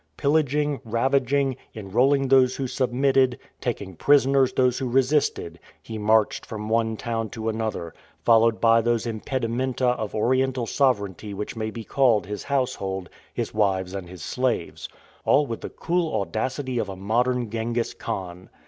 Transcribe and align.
Pillaging, 0.17 0.79
ravaging, 0.83 1.57
enrolling 1.75 2.27
those 2.27 2.55
who 2.55 2.65
submitted, 2.65 3.37
taking 3.59 3.95
prisoners 3.95 4.51
those 4.51 4.79
who 4.79 4.89
resisted, 4.89 5.59
he 5.83 5.99
marched 5.99 6.43
from 6.43 6.69
one 6.69 6.97
town 6.97 7.29
to 7.29 7.49
another, 7.49 7.93
followed 8.25 8.59
by 8.59 8.81
those 8.81 9.05
impedimenta 9.05 9.85
of 9.85 10.15
Oriental 10.15 10.65
sovereignty 10.65 11.35
which 11.35 11.55
may 11.55 11.69
be 11.69 11.83
called 11.83 12.25
his 12.25 12.41
household, 12.45 13.11
his 13.31 13.53
wives 13.53 13.93
and 13.93 14.09
his 14.09 14.23
slaves 14.23 14.89
all 15.23 15.45
with 15.45 15.61
the 15.61 15.69
cool 15.69 16.11
audacity 16.19 16.79
of 16.79 16.89
a 16.89 16.95
modern 16.95 17.47
Ghengis 17.47 17.95
Khan. 17.95 18.49